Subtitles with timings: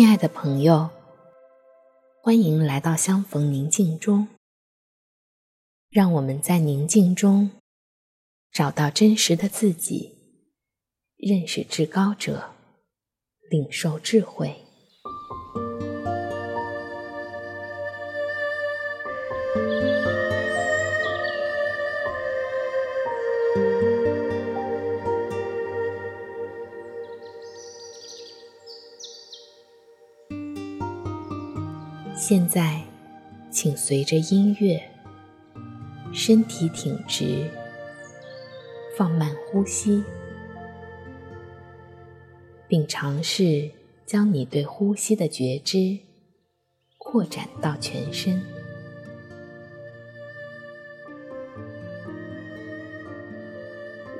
[0.00, 0.88] 亲爱的朋友，
[2.22, 4.28] 欢迎来到相逢宁静中。
[5.90, 7.50] 让我们在宁静中
[8.50, 10.16] 找到真实的自己，
[11.18, 12.54] 认识至高者，
[13.50, 14.64] 领受智慧。
[32.20, 32.82] 现在，
[33.50, 34.78] 请随着音乐，
[36.12, 37.50] 身体挺直，
[38.94, 40.04] 放慢呼吸，
[42.68, 43.70] 并尝试
[44.04, 45.98] 将你对呼吸的觉知
[46.98, 48.38] 扩展到全身。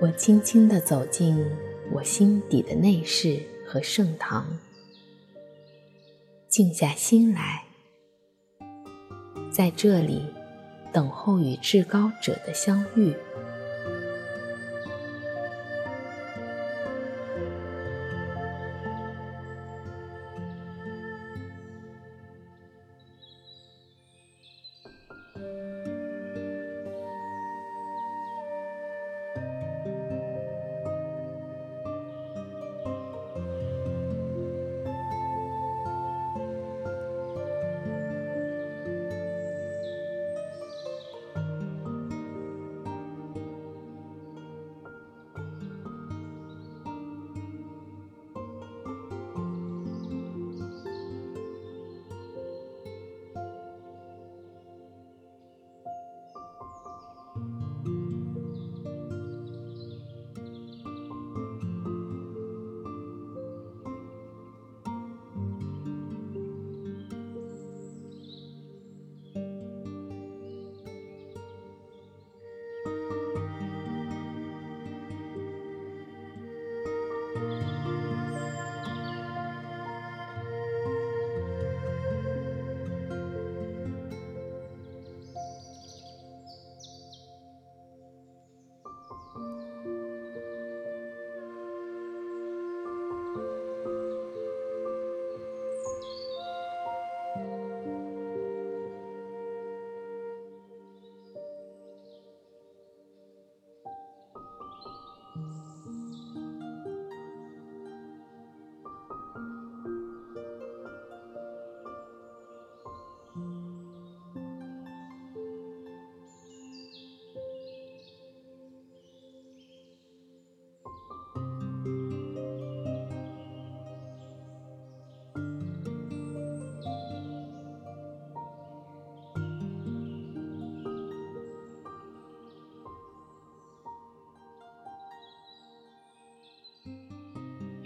[0.00, 1.46] 我轻轻地走进
[1.92, 4.56] 我心底的内室和圣堂，
[6.48, 7.64] 静下心来。
[9.50, 10.26] 在这里，
[10.92, 13.14] 等候与至高者的相遇。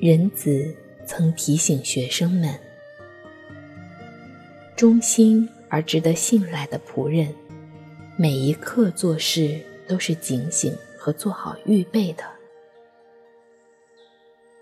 [0.07, 0.77] 仁子
[1.07, 2.61] 曾提醒学生们：
[4.77, 7.35] 忠心而值得信赖的仆人，
[8.19, 12.23] 每一刻做事都是警醒和做好预备的。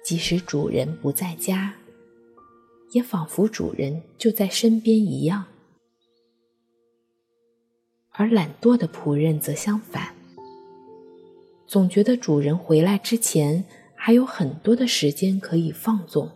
[0.04, 1.74] 即使主人不在家，
[2.92, 5.46] 也仿佛主人就在身边一样。
[8.12, 10.14] 而懒惰的仆人则相反，
[11.66, 13.64] 总觉得主人回来之前，
[14.04, 16.28] 还有很多的时间可以放纵，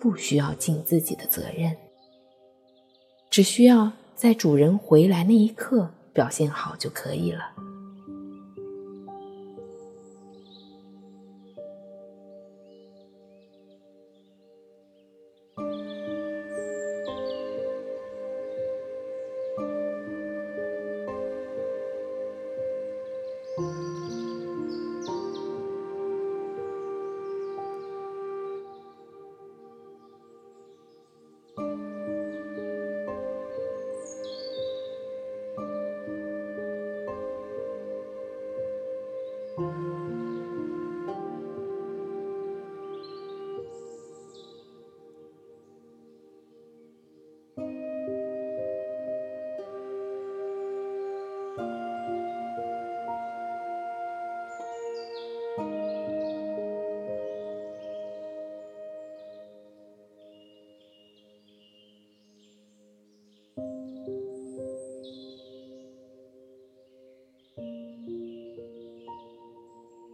[0.00, 1.76] 不需要尽自己的责任，
[3.28, 7.40] 只需要在主人回来那一刻表现好就可以了。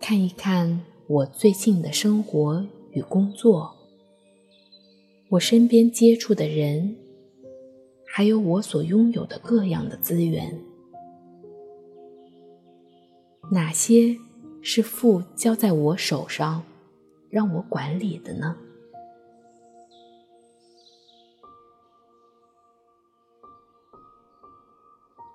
[0.00, 3.76] 看一看我最近的生活与工作，
[5.28, 6.96] 我身边接触的人，
[8.06, 10.58] 还有我所拥有的各样的资源，
[13.50, 14.16] 哪些
[14.62, 16.62] 是父交在我手上，
[17.28, 18.56] 让我管理的呢？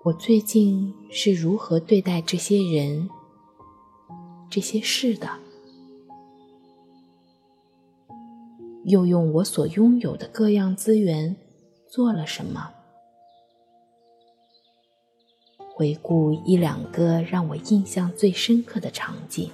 [0.04, 3.08] 我最近是如何对待这些人、
[4.50, 5.30] 这些事的？
[8.84, 11.34] 又用我所拥有的各样资源
[11.88, 12.70] 做了什么？
[15.74, 19.50] 回顾一两个让我印象最深刻的场景。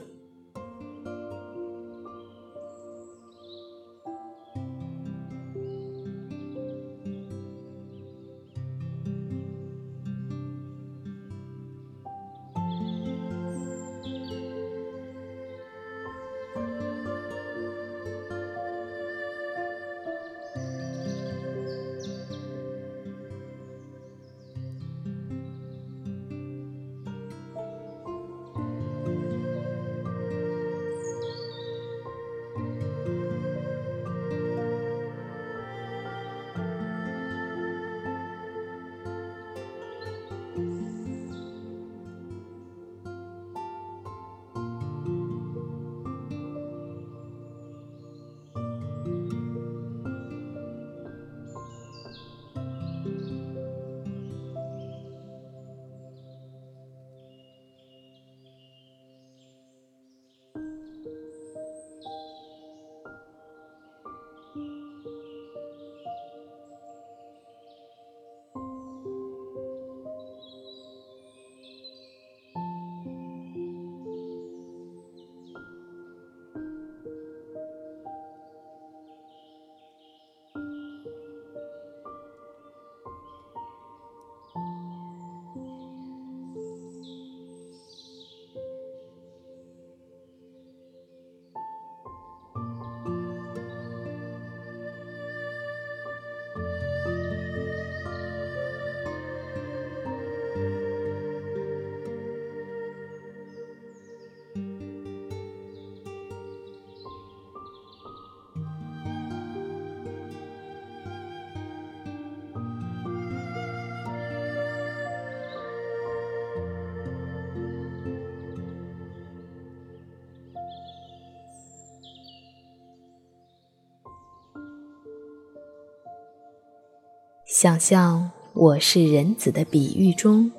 [127.62, 130.50] 想象我是人子的比喻中，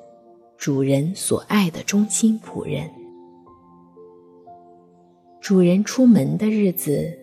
[0.56, 2.92] 主人所爱的忠心仆人。
[5.42, 7.18] 主人出门的日子，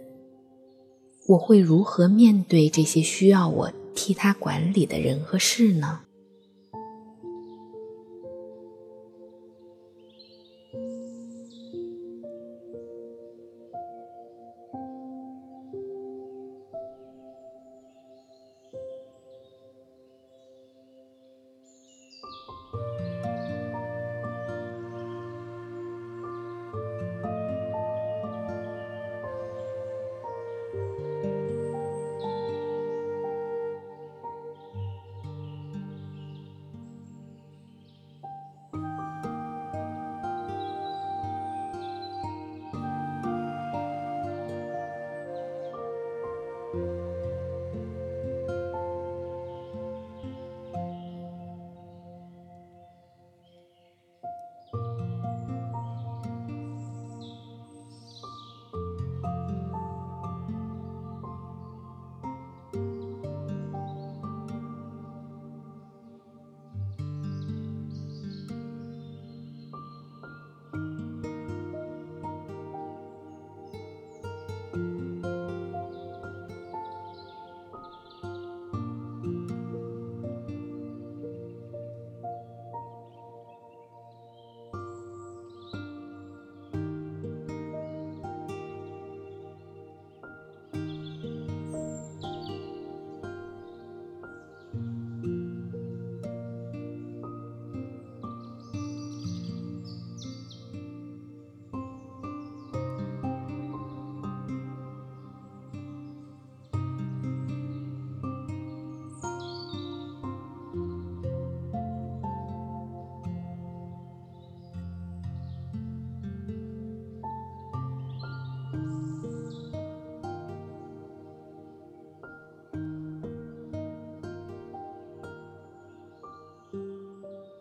[1.28, 6.00] 我会如何面对这些需要我替他管理的人和事呢？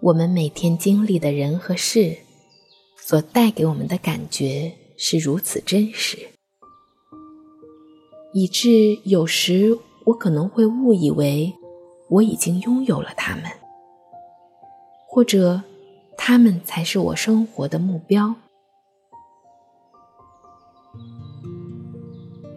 [0.07, 2.15] 我们每天经历的人和事，
[2.95, 6.17] 所带给我们的感觉是如此真实，
[8.31, 11.53] 以致有时我可能会误以为
[12.07, 13.51] 我已经拥有了他们，
[15.09, 15.61] 或者
[16.17, 18.33] 他们才是我生活的目标。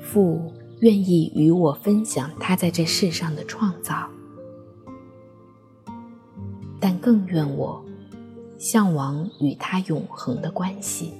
[0.00, 0.52] 父
[0.82, 4.08] 愿意与我分享他在这世上的创造。
[6.80, 7.84] 但更愿我
[8.58, 11.19] 向往与他永恒的关系。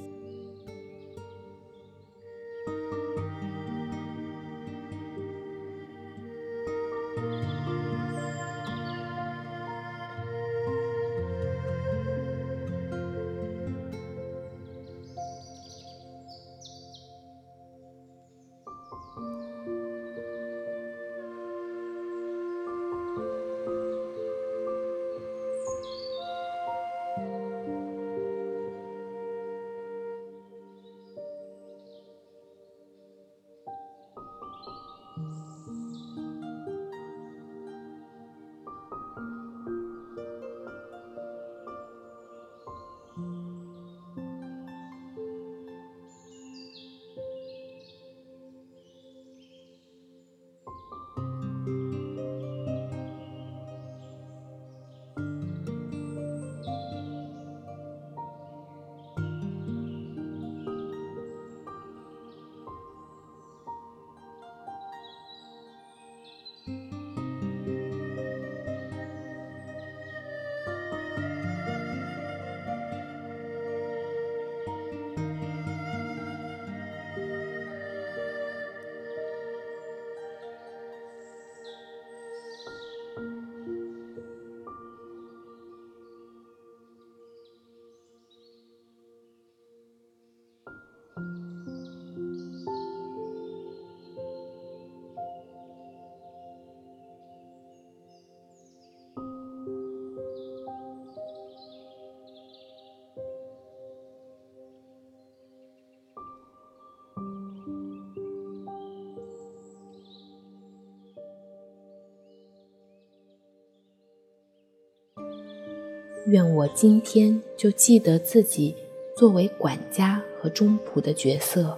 [116.31, 118.77] 愿我今天就记得自己
[119.21, 121.77] 作为管家和中仆的角色，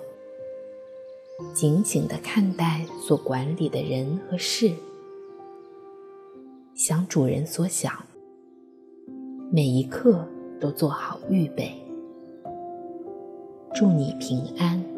[1.53, 4.71] 紧紧地看待所管理的人和事，
[6.73, 7.93] 想主人所想，
[9.51, 10.25] 每一刻
[10.61, 11.75] 都做好预备。
[13.75, 14.92] 祝你平安。